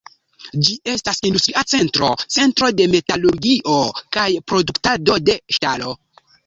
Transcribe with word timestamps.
Ĝi 0.67 0.77
estas 0.93 1.19
industria 1.29 1.63
centro, 1.75 2.09
centro 2.37 2.73
de 2.81 2.89
metalurgio 2.97 3.79
kaj 4.19 4.29
produktado 4.53 5.23
de 5.31 5.41
ŝtalo. 5.59 5.97